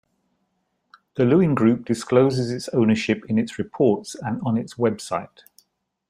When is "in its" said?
3.29-3.59